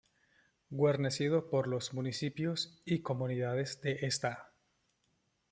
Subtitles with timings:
[0.71, 4.51] Guarnecido por los municipios y comunidades de Sta.